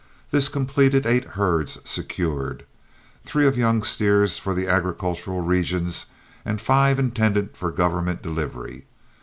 This 0.31 0.49
completed 0.49 1.05
eight 1.05 1.25
herds 1.37 1.77
secured 1.87 2.65
three 3.23 3.45
of 3.45 3.55
young 3.55 3.83
steers 3.83 4.39
for 4.39 4.55
the 4.55 4.67
agricultural 4.67 5.41
regions, 5.41 6.07
and 6.43 6.59
five 6.59 6.97
intended 6.97 7.55
for 7.55 7.69
government 7.69 8.23
delivery. 8.23 8.87